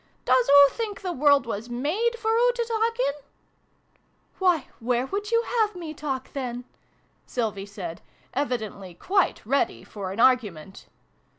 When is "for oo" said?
2.17-2.51